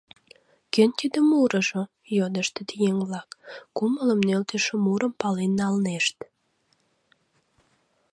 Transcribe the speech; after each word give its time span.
—Кӧн 0.73 0.89
тиде 0.99 1.19
мурыжо?— 1.29 1.81
йодыштыт 2.17 2.69
еҥ-влак, 2.87 3.29
кумылым 3.77 4.19
нӧлтышӧ 4.27 4.73
мурым 4.83 5.13
пален 5.21 5.51
налнешт. 5.59 6.17